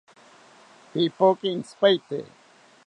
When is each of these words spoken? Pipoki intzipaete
Pipoki 0.91 1.47
intzipaete 1.53 2.17